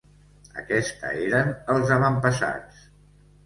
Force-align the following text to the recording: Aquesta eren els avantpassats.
Aquesta 0.61 1.11
eren 1.27 1.53
els 1.77 1.95
avantpassats. 1.99 2.85